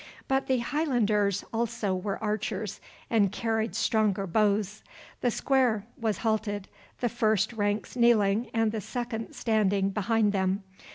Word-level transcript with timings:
But 0.27 0.47
the 0.47 0.57
Highlanders 0.57 1.45
also 1.53 1.93
were 1.93 2.17
archers, 2.23 2.81
and 3.11 3.31
carried 3.31 3.75
stronger 3.75 4.25
bows. 4.25 4.81
The 5.19 5.29
square 5.29 5.85
was 5.95 6.17
halted, 6.25 6.67
the 7.01 7.07
first 7.09 7.53
ranks 7.53 7.95
kneeling 7.95 8.49
and 8.51 8.71
the 8.71 8.81
second 8.81 9.33
standing 9.33 9.91
behind 9.91 10.31
them. 10.33 10.63